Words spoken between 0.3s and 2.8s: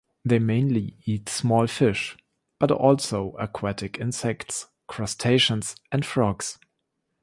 mainly eat small fish, but